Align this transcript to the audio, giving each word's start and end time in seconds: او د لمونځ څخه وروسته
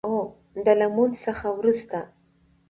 او 0.07 0.13
د 0.65 0.67
لمونځ 0.79 1.13
څخه 1.25 1.47
وروسته 1.57 1.99